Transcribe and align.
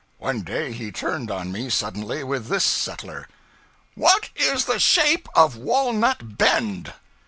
One 0.17 0.41
day 0.41 0.71
he 0.71 0.91
turned 0.91 1.29
on 1.29 1.51
me 1.51 1.69
suddenly 1.69 2.23
with 2.23 2.47
this 2.47 2.63
settler 2.65 3.27
'What 3.93 4.29
is 4.35 4.65
the 4.65 4.79
shape 4.79 5.29
of 5.35 5.55
Walnut 5.57 6.39
Bend?' 6.39 6.91